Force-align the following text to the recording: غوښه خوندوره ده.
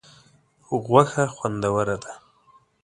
غوښه 0.85 1.23
خوندوره 1.35 1.95
ده. 2.03 2.13